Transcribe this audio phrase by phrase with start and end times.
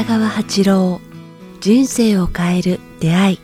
[0.00, 0.98] 北川八郎
[1.60, 3.38] 人生を変える出会い。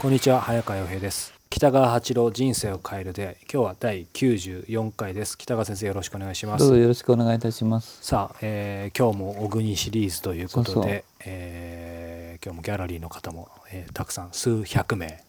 [0.00, 1.34] こんにちは早川洋平です。
[1.50, 3.36] 北川八郎人生を変える出会い。
[3.42, 5.36] 今日は第94回です。
[5.36, 6.60] 北川先生よろしくお願いします。
[6.64, 7.98] どうぞよろしくお願いいたします。
[8.00, 11.02] さあ、えー今日も小国シリーズということでそうそう。
[11.26, 15.22] えー今日もギャラリーの方も、えーたくさん数百名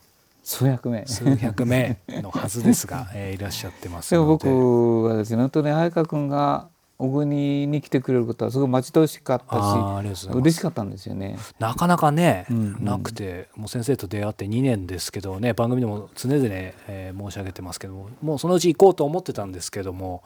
[0.49, 1.05] 数百名。
[1.05, 6.67] 数百名のはずですが、 えーいらっしゃってますでもので僕はですね、本当に早川君が
[6.98, 11.38] 小国に来てくれることはすごい待ち遠しかったし、嬉しかったんですよね。
[11.58, 20.23] なかなかね、うんうんなくてもう先生と出会って2年ですけどね番組でも常々、えー申し上げてますけどももうそのうち行こうと思ってたんですけども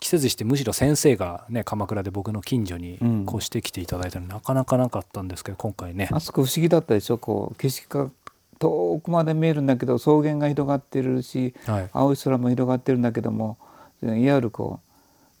[0.00, 7.18] 季節してむしろ先生がね鎌倉で僕の近所にうん越してきていただいたのなかなかなかったんですけど今回ねあそこ不思議だったでしょ？
[7.18, 8.10] こう景色が
[8.58, 11.90] 遠くまで見えるんだけど、草原が広がってるし、はい。
[11.92, 13.58] 青い空も広がってるんだけども、
[14.02, 14.80] いわゆるこ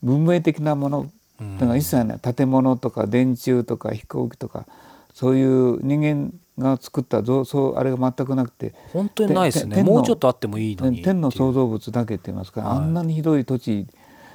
[0.02, 1.58] う文明的なものうん。
[1.58, 4.66] だから一切ね建物とか電柱とか飛行機とか
[5.12, 9.70] そういう人間が作った像そうあれが全くなくて本当にないですね。
[9.70, 12.78] て天のもうちょっとあってもいいのに天の創造物だけって言いますから、はい。
[12.78, 13.86] あんなに広い土地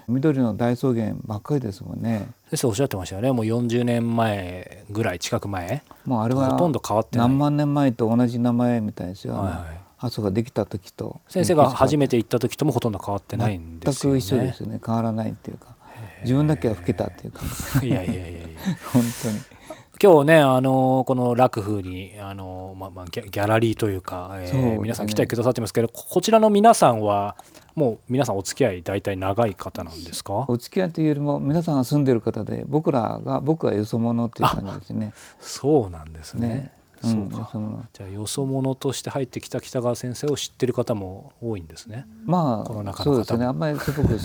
[0.10, 2.28] 緑の大草原ばっかりですもんね。
[2.50, 3.32] 先生おっしゃってましたよね。
[3.32, 5.84] もう40年前ぐらい近く前。
[6.06, 7.28] もうあれはほとんど変わってない。
[7.28, 9.80] 何万年前と同じ名前みたいですよ、はいはい。
[10.00, 11.22] 阿蘇ができた時と。
[11.28, 14.20] 先生が初めめて行った時ともほとんど変わってないんですよね。
[14.20, 14.80] 全く一緒ですよね。
[14.84, 15.76] 変わらないっていうか。
[16.24, 17.42] 自分だけは老けたっていうか。
[17.84, 18.40] いやいやいやいや。
[18.92, 19.40] 本当に。
[20.02, 24.78] 今日ね、あのこの楽風に、あのまあまあ、ギャギャラリーというか、えーね。
[24.82, 27.36] 皆さん来てくださってますけどここちらの皆さんは
[27.76, 30.46] もう皆さんお付き合い大体長い方なんですか？
[30.48, 35.14] お付き合いというよりも皆さんが住んでる方で僕らが僕はよそ者っていう感じですね。
[35.40, 36.48] そうなんですね。
[36.48, 36.74] ね。
[37.02, 37.50] そううんよか
[37.94, 42.06] じゃあよそ者として入ってきた北川先生を知ってる方も多いんですね。
[42.26, 43.46] まこの中そうですね。
[43.46, 44.20] あんまりすごく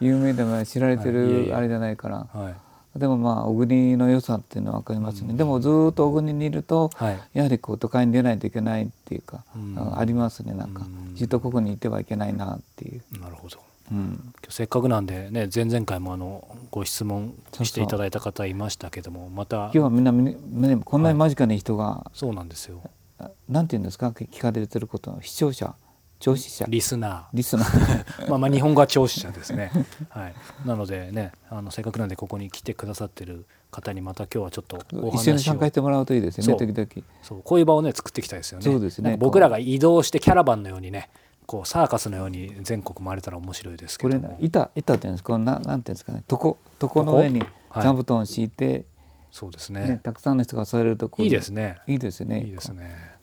[0.00, 2.26] 有名でも知られてるあれじゃないから。
[2.32, 2.54] はい
[2.98, 7.20] でもまあ小国の良さっていうのは分かりますね、でもずーっと小国にいるとはい。
[7.34, 9.78] やはりこう都会に出ないといけないっていうか、うん。
[9.78, 10.84] あありますねなんか。
[10.84, 11.16] うん。
[11.16, 13.58] ずっとここにいてはいけないなっていう、なるほど。
[13.88, 22.82] うん、せっかくなんでね前々回もあのご質問していただいた方いましたけどもまた今日はみんなみんなこんなに間近に人が、そうなんですよ。
[23.20, 24.08] あなんて言うんですか？
[24.08, 25.74] 聞かれてること視聴者
[26.18, 26.64] 聴取者。
[26.68, 27.24] リスナー。
[27.34, 28.28] リスナー。
[28.30, 29.70] まあまあ日本語は聴取者ですね。
[30.08, 30.34] はい。
[30.64, 37.06] なのでね、あのせっかくなんでここに来てくださってる方にまた今日はちょっとお一緒に参加してもらうといいですよね時々。
[37.22, 37.42] そう。
[37.42, 38.64] こういう場をね作っていきたいですよね。
[38.64, 39.16] そうですね。
[39.18, 41.10] 僕らが移動してキャラバンのようにね、
[41.46, 44.18] こうサーカスのように全国回れたら面白いですけこれ。
[44.40, 45.36] 板板っていうんですか？
[45.38, 46.24] ななんていうんですかね？
[46.30, 47.82] 床床の上にはい。
[47.84, 48.86] 座布団を敷いて、
[49.30, 49.80] そうですね。
[49.86, 50.00] ね。
[50.02, 51.76] たくさんの人が座れるところいいですね。
[51.86, 53.15] いいですねいいですね。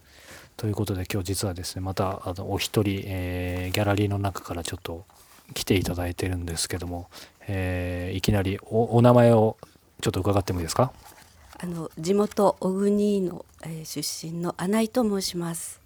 [0.56, 5.06] ということで今日実はですねまたあのお一人、えーギャラリーの中からちょっと
[5.53, 7.09] 来ていただいてるんですけども、
[7.47, 9.58] えーいきなりおお名前を
[10.02, 10.92] ちょっと伺ってもいいですか？
[11.62, 15.81] あの地元小国の、えー出身の穴井と申します。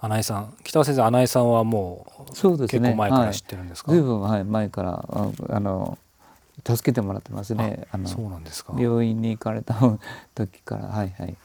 [0.00, 2.80] 穴井さん北川先生穴井さんはもうそうですね。
[2.80, 4.02] 結構前から知ってるんですか、ずい。
[4.02, 5.98] ぶん、はい、前からああの
[6.64, 7.86] 助けてもらってますね。
[7.90, 8.74] あのそうなんですか。
[8.78, 9.74] 病院に行かれた
[10.34, 10.88] 時から。
[10.88, 11.36] はいはい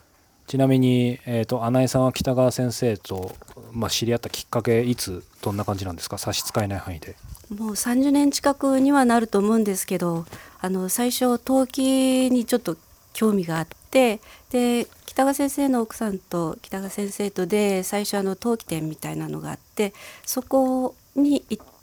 [0.50, 3.36] ちなみに、えー、と穴井さんは北川先生と、
[3.72, 6.18] まあ、知り合ったきっかけいつどんな感じなんですか？
[6.18, 7.16] 差し支えない範囲で
[7.56, 10.26] もう30年近くにはなると思うんですけど、
[10.60, 12.78] あの最初陶器にちょっと
[13.14, 19.94] 興味があって、で北川先生の奥さんと北川先生とで最初あの陶器店みたいなのがあって、
[20.26, 21.79] そこに行って。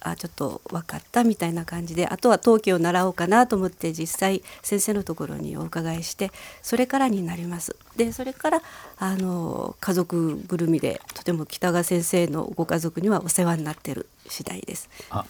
[0.00, 7.76] あちょっと分かったみたいな感じであとは陶器を習おうかなと思って実際先生のところにお伺いしてそれからになります。
[7.96, 8.62] でそれから
[8.98, 14.88] あの家族ぐるみでとても北川先生のご家族にはお世話になっている次第です。
[15.10, 15.24] あ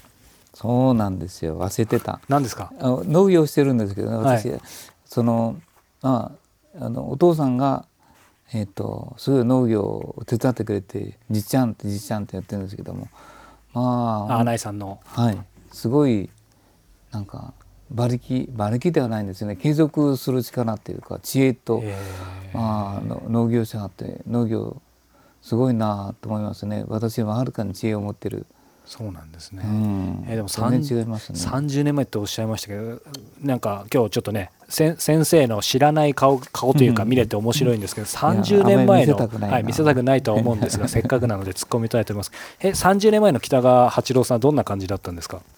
[0.55, 1.59] そうなんですよ。
[1.59, 2.21] 忘れてた。
[2.29, 2.73] 何ですか？
[2.81, 4.39] 農業してるんですけどねはい。
[4.39, 4.51] 私、
[5.05, 5.61] その
[6.01, 6.33] ま
[6.81, 7.85] ああのお父さんが
[8.53, 13.09] えっ、とすごい農業を手伝ってくれてじっちゃんってじっちゃんってやってるんですけどもま
[13.79, 15.01] ああさんの。
[15.05, 15.39] はい。
[15.73, 16.31] すごい
[17.11, 17.53] なんか
[17.93, 19.57] 馬力馬力ではないんですよね。
[19.57, 24.81] 継続する力っていうか知恵と、えーまあの農業者って農業
[25.43, 26.85] すごいなと思いますね。
[26.89, 28.47] 私ははるかに知恵を持ってる、
[28.87, 30.25] そうなんですね、うん。
[30.27, 31.39] えーでも全然違いますね。
[31.39, 33.03] 30年前っておっしゃいましたけど
[33.43, 37.09] なんか今日ちょっとね先生の知らない顔顔というかうん。
[37.09, 42.33] 見れて面白いんですけど、い30や年前のはい、見せたくないとは思うんですが せっかくなので突っ込みたいと思います。
[42.61, 45.39] え30年前の北川八郎さんはどんな感じだったんですか？
[45.39, 45.56] あ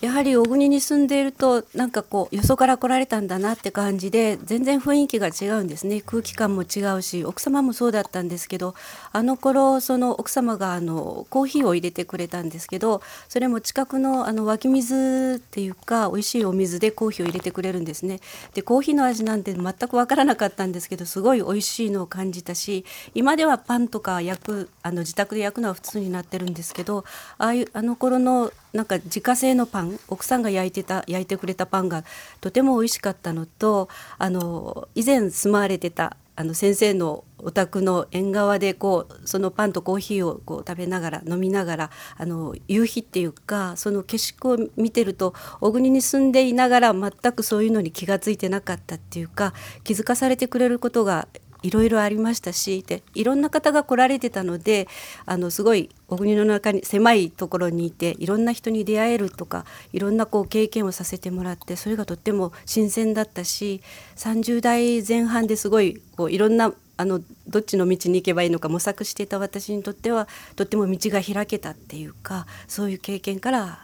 [0.00, 6.02] やはり小国に住んでいるとなんかこうよそから来られたんだなって感じで全然雰囲気が違うんですね。
[6.02, 8.74] 空気感も違うし奥様もそうだったんですけど
[9.12, 18.20] あの頃その奥様があのコーヒーを入れてくれたんですけどそれも近くのあの湧き水っていうか美味しいお水でコーヒーを入れてくれるんですね。
[18.54, 22.84] でコーヒーの味なんて全く分からなかったんですけどすごい美味しいのを感じたし
[23.14, 27.04] 今ではパンとか焼くあの自宅で焼くのは普通になってるんですけど
[27.38, 32.04] ああいうあの頃のなんか自家製のパン奥さんが焼いてた焼いてくれたパンが
[32.40, 33.88] とても美味しかったのと
[34.18, 49.52] あの以前住まわれてたあの先生のお宅の縁側でこうそのパンとコーヒーをこう食べながら飲みながらあの夕日っていうかその景色を見てると小国に住んでいながら全くそういうのに気が付いてなかったっていうか
[49.84, 51.28] 気づかされてくれることが
[51.64, 54.86] いろいろありましたしでいろんな方が来られてたので
[55.24, 63.82] あのすごい小国の中に狭いところにいていろんな人に出会えるとかいろんなこう経験をさせてもらってそれがとっても新鮮だったし
[64.16, 73.80] 30代前半ですごいこういろんなあのどっちの道に行けばいいのか模索していた私にとってはとっても道が開けたっていうかそういう経験から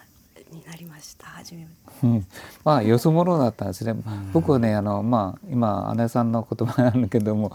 [0.52, 1.26] になりました。
[1.26, 1.66] 初め
[2.02, 2.26] うん、
[2.64, 3.94] まあよそ者だったんですね、
[4.32, 7.52] 僕はねあの、まあ、今姉さんの言葉なんだけども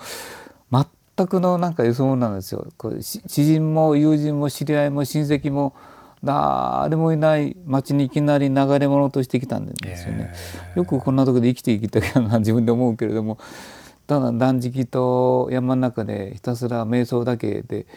[0.71, 2.67] 全くのなんかよそ者なんですよ。
[2.77, 5.73] こう知人も友人も知り合いも親戚も
[6.23, 10.33] 誰もいない町にいきなり流れ者としてきたんですよね。
[10.75, 13.37] よくこんなとこで生きていきたいな自分で思うけれども
[14.07, 17.87] ただ断食と山の中でひたすら瞑想だけで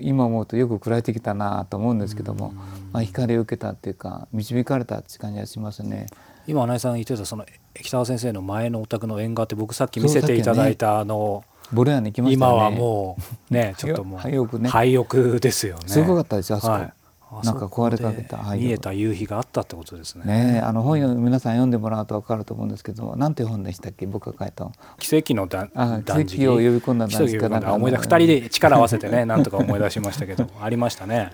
[0.00, 2.52] 今思うとよく食らえてきたなと思うんですけども、
[2.92, 6.06] まあ、光を受けたっていうか導かれたって感じがしますね。
[6.46, 7.44] 今穴井さん言ってたその
[7.74, 13.18] 北川先生の前のお宅の縁側って僕さっき見せていただいたあの、ボレアに行きました、ね、今はも
[13.50, 14.68] うねちょっともう 廃屋ね。
[14.70, 15.82] 廃屋ですよね。
[15.86, 16.92] すごかったですよあそこ、はい
[17.44, 20.24] なんか壊れかけた見えた夕日があったってことですね。
[20.54, 25.68] ねあの本を皆さん読んでもらうと分かると思うんですけど、なんて本でしたっけ僕が書いた奇跡の断
[26.26, 31.32] 奇跡を呼び込んだ断食かなんか思い出二人で力を合わせてねなんとか思い出しましたけど ありましたね。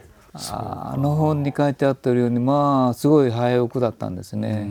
[0.51, 4.69] あの本に書いてあったようにまあすごい早奥だったんですね。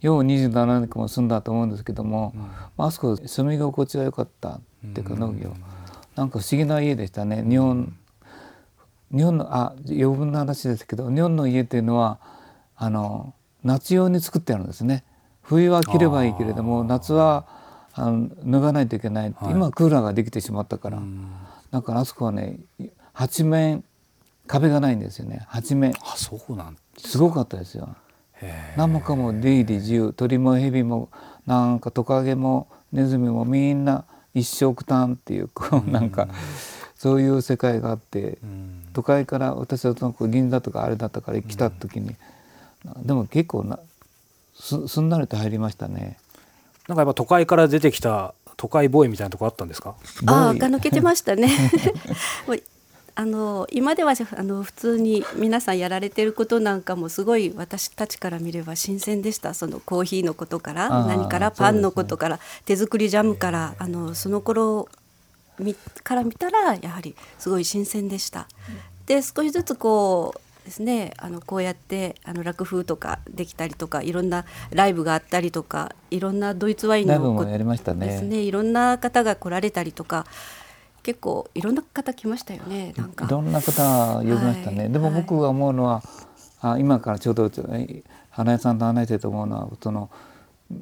[0.00, 2.32] よう27年間も住んだと思うんですけども、
[2.78, 4.60] うん、あそこ住み心地が良かったっ
[4.94, 5.54] ていうか農業、
[6.16, 7.44] なんか不思議な家でしたね。
[7.48, 7.94] 日本
[9.12, 12.18] 日本のあ余分な話ですけど日本の家っていうのは
[12.76, 13.34] あの
[13.64, 15.04] 夏用に作ってあるんですね。
[15.42, 17.46] 冬は着ればいいけれども夏は
[17.92, 21.02] あの脱がないといけない、はい、今クーラーができてしまったから。
[21.70, 22.58] だからあそこはね
[23.12, 23.84] 八面
[24.46, 25.44] 壁がないんですよね。
[25.48, 25.92] 八面。
[26.02, 27.18] あそうなんす。
[27.18, 27.94] ごかったですよ。
[28.76, 30.12] 何もかも出入り自由。
[30.12, 31.10] 鳥も蛇も
[31.46, 34.04] なんかトカゲもネズミもみんな
[34.34, 36.28] 一生くたんっていうこうなんか
[37.00, 38.36] そういう世界があって、
[38.92, 42.14] 都会から私はその銀座とかあれだったから来た時に、
[43.06, 43.78] でも結構な
[44.54, 46.18] すすんなりと入りましたね。
[46.88, 49.94] なんかやっぱ都会から出てきた都会ボーイみたいなとこあったんですか？
[50.26, 51.48] ああ、が抜けてましたね。
[53.16, 64.88] あの今ではあの普通に皆さんやられてることなんかもすごい私たちから見れば新鮮でしたそのコーヒーのことから何からパンのことから、ね、手作りジャムからあのその頃
[66.02, 68.46] から見たらやはりすごい新鮮でした。
[69.06, 80.26] で少しずつこうですねあのこうやってあの楽風とかできたりとかいろんなライブがあったりとかいろんなドイツワインのですねいろんな方が来られたりとか
[81.02, 83.24] 結構いろんな方来ましたよねなんか。
[83.24, 86.02] いろんな方呼びましたね、はい、でも僕が思うのは、
[86.60, 87.50] はい、あ今からちょうど
[88.30, 90.10] 花屋さんと話してると思うのはその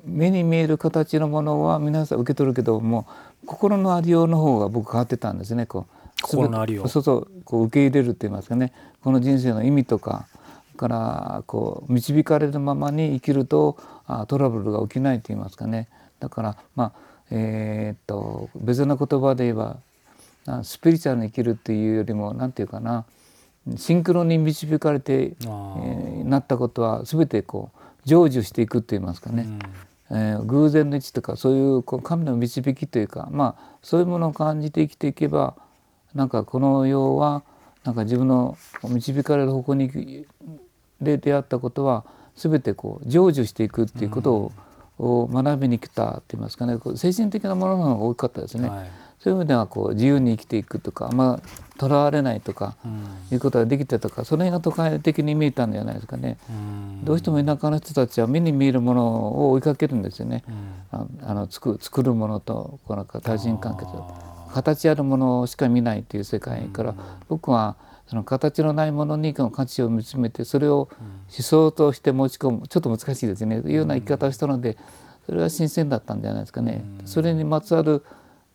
[0.05, 3.07] 目に見える形のものは皆さん受け取るけども
[3.47, 5.67] 心のありようの方が僕変わってたんですね。
[5.67, 6.89] こう心のありよう。
[6.89, 8.73] そうそうこう受け入れるって言いますかね。
[9.03, 10.27] この人生の意味とか
[10.77, 13.77] からこう導かれるままに生きると
[14.07, 15.89] あトラブルが起きないと言いますかね。
[16.21, 16.93] だからまあ
[17.31, 19.77] えー、っと別な言葉で言えば
[20.63, 23.05] スピリチュアルに生きるっていうよりも何て言うかな
[23.77, 27.79] シンクロに導かれて、えー、なったことは全てこう
[28.09, 29.47] 成就していくって言いますかね、
[30.11, 35.57] うん、えー、偶然の位置とかそういうこう神の導きというかまあそういうものを感じて生きていけば
[36.15, 37.43] なんかこの世は
[37.85, 40.27] なんか自分の導かれる方向に
[41.01, 44.53] で出会ったことは全てこう成就していくっていうこと
[44.99, 46.79] を学びに来たって言いますかね。
[46.97, 48.69] 精神的なものの方が大きかったですね。
[48.69, 52.77] はいそういう意味ではこう自由に生きていくとかまあとらわれないとか、
[53.31, 56.37] いうことができたとかその辺が都会的に見えたんじゃないですかね。
[57.05, 59.07] どうしても田舎の人たちは目に見えるもの
[59.47, 60.43] を追いかけるんですよね。
[60.91, 64.29] あの作作るものとこの対人関係と。
[64.53, 66.95] 形あるものしか見ないという世界から
[67.29, 67.77] 僕は
[68.09, 70.89] その形のないものに価値を見つめてそれを思
[71.29, 73.61] 想として持ち込むちょっと難しいですね。
[73.61, 74.79] というような生き方をしたので
[75.27, 76.83] それは新鮮だったんじゃないですかね。
[77.05, 78.03] それにまつわる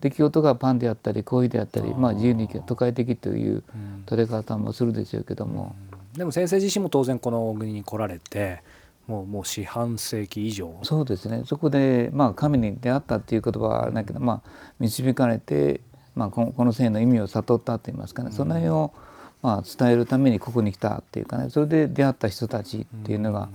[0.03, 3.63] 出来事がパンであったりコーヒーであったりまあ自由に都会的という
[4.05, 5.75] 取れ方もするでしょうけども。
[6.17, 8.61] でも先生自身も当然この小国に来られて
[9.07, 10.77] もうもう四半世紀以上。
[10.83, 11.43] そうですね。
[11.45, 15.79] そこで、まあ、神に出会ったっていう言葉はあれだけど、まあ、導かれて、
[16.15, 18.93] まあ、この生の意味を悟ったといいますかね、その辺を、
[19.41, 21.49] まあ、伝えるためにここに来たっていうかね。
[21.49, 23.49] それで出会った人たちっていうのが、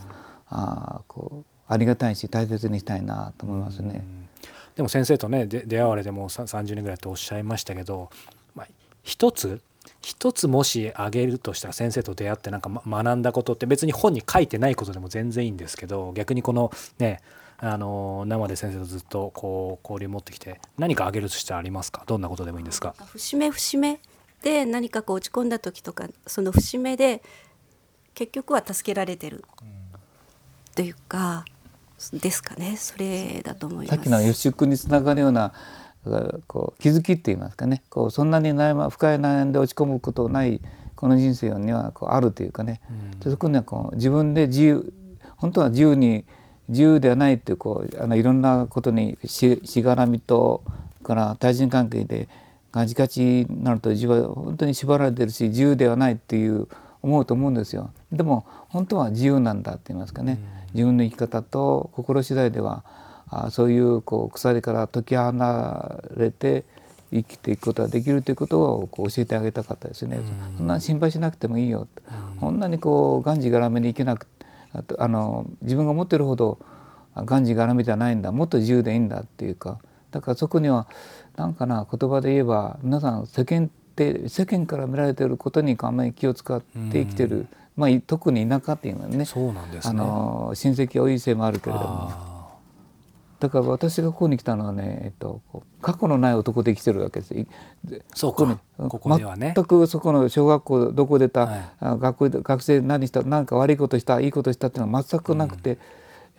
[0.51, 4.05] あこうありがたいし大切にしたいなと思いますね。
[4.79, 8.11] でも先生とね出会われても30年ぐらいとおっしゃいましたけど、
[8.55, 8.69] まあ、
[9.03, 9.61] 一つ
[10.01, 17.21] 一つもし挙げるとしたら先生と出会ってなんか学んだことって別に本に書いてないことでも全然いいんですけど逆にこのね
[17.59, 22.05] あの生で先生とずっとこう交流持ってきて何か挙げるとしたらありますか？
[22.07, 22.95] どんなことでもいいんですか？
[23.13, 23.99] 節目節目
[24.45, 27.21] で何かこう落ち込んだ時とかその節目で
[28.15, 29.45] 結局は助けられてる。
[30.77, 31.45] というか、
[32.13, 33.97] ですかねそれだと思います。
[33.97, 35.53] さっきの予祝につながるような
[36.47, 40.61] こう気づきって言いますかねこうそんなに悩ま深い悩んで落ち込むことない
[40.95, 42.81] この人生にはこうあるというかね、
[43.25, 44.93] うん、そこにはこう自分で自由
[45.37, 46.25] 本当は自由に
[46.69, 50.63] 自由ではないっていうこうあのいろんなことにししがらみと
[51.03, 52.29] から対人関係で
[52.73, 56.69] ガチガチになると自分は本当に縛られてるし自由ではないっていう
[57.03, 57.91] 思うと思うんですよ。
[58.13, 62.85] でも本当は自由なんだって言いますかね、うん、自分の生き方と心次第では
[63.31, 65.33] あそういうこう鎖から解き放
[66.17, 66.65] れて
[67.13, 70.21] 生きていくことができるということをこう教えてあげたかったですね。
[70.57, 71.89] そんな心配しなくてもいいよ。
[72.41, 74.27] こんなにこうがんじがらめに生きなく
[74.73, 76.59] あとあの自分が持ってるほど
[77.17, 78.33] がんじがらめじゃないんだ。
[78.33, 79.79] もっと自由でいいんだっていうか。
[80.11, 80.87] だからそこには
[81.37, 87.47] 何かな言葉で言えば皆さん世間って世間から見られていることにあんまり気を使って生きてる、
[87.79, 92.29] まあ、特に田舎っていうのはねそうなんです、ね、あの親戚多いせいもあるけれども。
[93.39, 95.41] だから私がここに来たのはね、えっと、
[95.81, 97.47] 過去のない男で生きてるわけです。
[98.13, 98.59] そうか。
[98.77, 99.53] ここではね。
[99.55, 105.79] 全くそこの小学校どこ出た、はい、学校学生何した何か悪いことしたいいことしたっていうのは全くなくて、うん、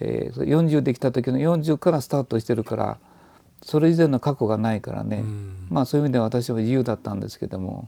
[0.01, 2.97] えー、40できた時の40からスタートしてるから
[3.63, 7.87] それ以前の過去がないからね、うん、まあそういう意味では私は自由だったんですけども、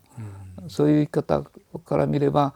[0.62, 1.44] うん、そういう生き方
[1.86, 2.54] から見れば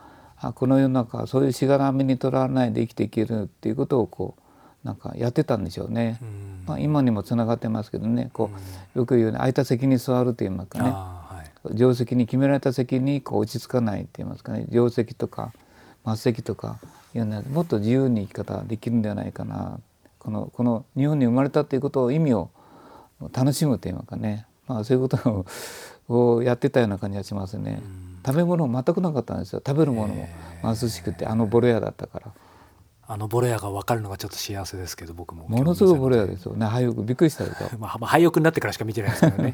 [0.56, 6.20] この世の中そういうしがらみにとらわれないで生きていけるっていうことをこうなんかやってたんでしょうね。
[6.68, 8.30] まあ、今にもつながってますけどね。
[8.34, 8.52] こ
[8.96, 14.66] うよく言うように空いた席に座ると言いますかね、はい、定石に決められた席にこう落ち着かないって言いますかね。
[14.70, 15.54] 定石とか
[16.06, 16.78] 末席とか
[17.16, 19.80] いうのはもっと自由に生き方できるんではないかな。
[20.20, 22.50] このこの日本に生まれたということを意味を
[23.34, 25.46] 楽しむといいますかね、まあ、そういうこと
[26.10, 27.82] をやってたような感じがしますね。
[28.26, 29.62] 食べ物全くなかったんですよ。
[29.66, 30.28] 食べるものも。
[30.64, 32.32] 貧しくてあのボロ屋だったから。
[33.08, 35.48] あのボロ屋が分かるのがちょっと幸せですけど僕も。
[35.48, 36.66] ものすごいボロ屋ですよね。
[36.66, 39.54] 廃屋びっくりしたでしょ、 まあ、廃屋になってからしか見てないですけどね。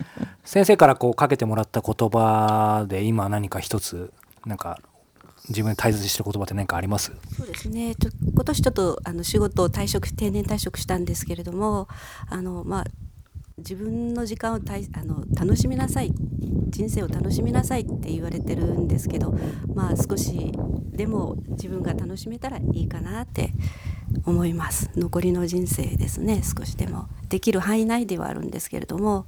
[0.44, 4.12] 先生からこうかけてもらった言葉で今何か一つ
[4.46, 4.78] なんか
[5.48, 7.12] 自分で大切にしてる言葉って何かあります？
[7.36, 7.94] そうですね。
[7.96, 11.88] ちょ今年ちょっとあの仕事を退職定年退職したんですけれども
[12.30, 12.84] あのまあ
[13.58, 16.12] 自分の時間をたいあの楽しみなさい。
[16.68, 19.34] 人生を楽しみなさいって言われてるんですけど
[19.74, 20.52] まあ少し
[20.92, 23.54] でも自分が楽しめたらいいかなって
[24.26, 24.90] 思います。
[24.94, 26.42] 残りの人生ですね。
[26.42, 27.08] 少しでも。
[27.30, 29.26] できる範囲内ではあるんですけれども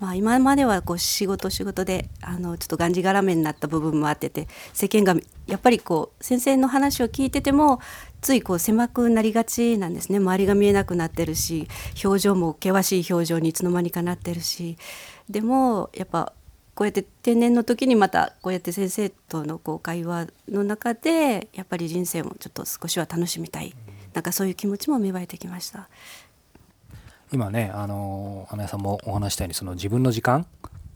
[0.00, 5.14] まあ、今まではこう仕事仕事であのちょっとがんじがらめになった部分もあってて世間が
[5.46, 7.80] やっぱりこう先生の話を聞いてても
[8.24, 10.16] ついこう狭くなりがちなんですね。
[10.16, 11.68] 周りが見えなくなってるし
[12.02, 14.78] 表情も険しい表情にいつの間にかなってるし。
[15.28, 16.32] でもやっぱ
[16.74, 23.74] こうやって定年の時にまたこうやって先生とのこう会話の中でやっぱり人生もちょっと少しは楽しみたい。
[24.14, 25.90] なんかそういう気持ちも芽生えてきました。
[27.30, 30.46] 今ねあの花屋さんもお話したようにその自分の時間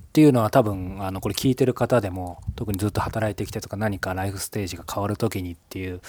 [0.09, 6.01] っていうのは多分あのこれ聞いてる方でも特にずっと働いてきてとか何かライフステージが変わる時にっていう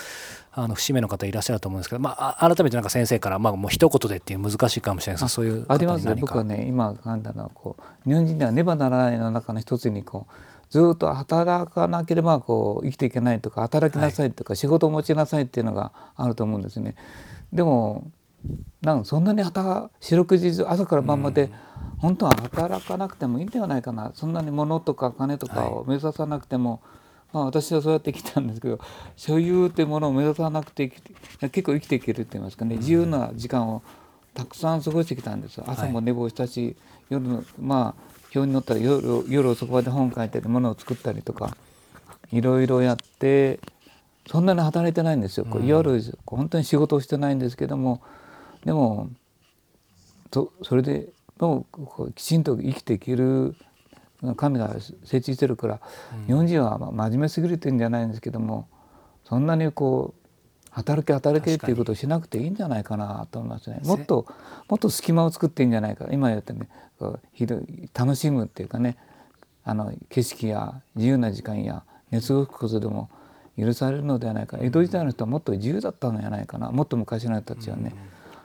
[0.53, 10.33] あの節目の方いらっしゃると思うんですけど、まあ、改めてなんか先生から、まあ、もう一言でっていう難しいかもしれないですそういうありますよ僕はね今考えたのはこう日本人ではねばならないの中の一つにこう
[10.69, 16.95] ずっと働かなければこう生きていけないとか働きなさいとか、仕事を持ちなさいっていうのがあると思うんですね。
[17.51, 18.11] でも
[18.81, 21.49] なんそんなに働四六時中朝から晩まで、
[21.97, 24.11] 本当は働かなくてもいいんではないかな。
[24.15, 26.79] そんなに物とか金とかを目指さなくても、はい、
[27.33, 28.79] まあ、私はそうやってきたんですけど
[29.17, 30.93] 所有っていうものを目指さなくて
[31.41, 32.77] 結構生きていけるって言いますかね。
[32.77, 33.81] 自由な時間を
[34.33, 35.61] たくさん過ごしてきたんです。
[35.65, 36.75] 朝も寝坊したし、はい、
[37.09, 41.57] 夜のまあ表に乗ったら夜夜遅くまで本書いたり物を作ったりとか
[42.31, 43.59] いろいろやって
[44.27, 48.01] そんなに働いてないんですよ、こういわゆる本当に仕事をしてないんですけども
[48.65, 49.09] でも
[50.31, 53.55] そそれでもこうきちんと生きていける
[54.35, 55.79] 神が設置してるから、
[56.27, 58.67] 日本人はまあ真面目すぎるっていうんじゃないんですけども
[59.23, 60.19] そんなにこう
[60.71, 63.79] 働け働けっていうことをしなくていいんじゃないかなと思いますね。
[63.85, 64.25] もっと
[64.67, 66.07] もっと隙間を作っていいんじゃないか。
[66.11, 66.67] 今言ったね
[67.31, 68.97] ひどい楽しむっていうかね
[69.63, 73.09] あの景色や自由な時間や寝過ごすことでも
[73.57, 74.57] 許されるのではないか。
[74.59, 76.71] 江戸時代の人はもっと自由だったのではないかな。
[76.71, 77.93] もっと昔の人たちはね、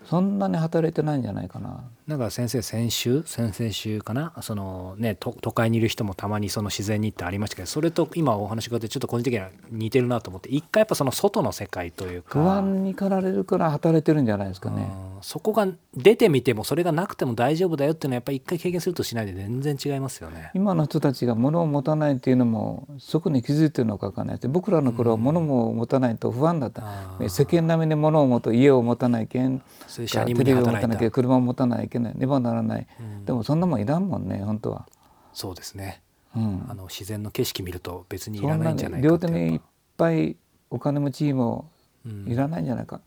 [0.09, 1.85] そんなに働いてないんじゃないかな。
[2.07, 4.33] なんか先生先週先々週かな？
[4.43, 14.87] そのね都都会にいる人もたまにその自然にってありましたけどそれと今お話伺ってちょっと個人的には似てるなと思って一回やっぱその外の世界というか不安に駆られるから働いてるんじゃないですかね。
[15.25, 15.67] うんそこが
[15.97, 20.51] 出てみてもそれがなくても大丈夫だよっていうのはやっぱり一回経験するとしないで全然違いますよね。
[20.55, 27.29] 今の人たちが物を持たないっていうのもそこに気づいてるのかわかんないです僕らの頃は物も持たないと不安だった、あー。
[27.31, 33.25] 世間並みに物を持と家を持たないけんテレビを持たたなきゃ車を持たないけないねばならない、うん。
[33.25, 34.87] でもそんなもんいらんもんね本当は、
[35.33, 36.03] そうですね。
[36.37, 36.67] うん。
[36.69, 39.61] あの自然の景色見ると別にいらないんじゃないに両手にいっ
[39.97, 40.37] ぱい
[40.69, 41.71] お金持ちも
[42.05, 42.31] うん。
[42.31, 43.01] いらないんじゃないか、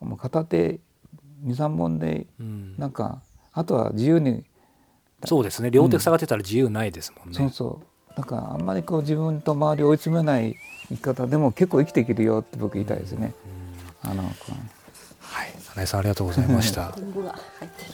[0.00, 0.80] もう片手
[1.44, 3.20] 23本でうんなんか
[3.52, 4.44] あとは自由に
[5.24, 7.34] そうですね両手塞がってたら自由ないですもんね。
[7.36, 10.56] そうそうだからあんまりこう自分と周りを追い詰めない
[10.88, 13.32] 生き方でも結構生きていけるよって僕言いたいですね。
[14.02, 14.52] あのこう
[15.32, 16.94] はい、金井さんありがとうございました。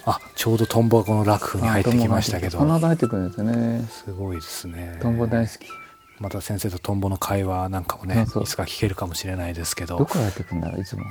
[0.07, 3.85] あ、ちょうどトンボがこの楽譜に入ってきましたけど、入ってくるんですよね。
[3.89, 4.99] すごいですね。
[5.01, 5.69] トンボ大好き。
[6.19, 10.15] また先生とトンボの会話なんかもね、そうそういつか聞けるかもしれないですけどどこ。
[10.15, 11.05] から入ってくるんだろういつも。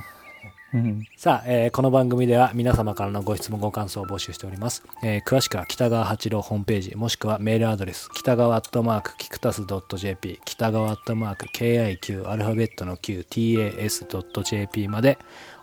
[0.73, 1.05] うん。
[1.15, 9.63] さあ、えーこの番組では皆様からのご質問ご感想を募集しております、えー詳しくは北川八郎ホームページもしくはメールアドレス北川アットマークキクタス
[9.97, 15.17] .jp 北川アットマーク KIQ アルファベットの QTAS.jp まで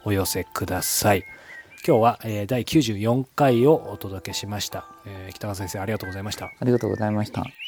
[0.05, 1.25] お寄せください
[1.87, 7.64] 今日は、えー第94回をお届けしました、えー北川先生ありがとうございましたありがとうございました。